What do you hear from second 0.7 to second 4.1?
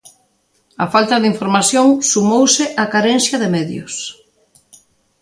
Á falta de información sumouse a carencia de medios.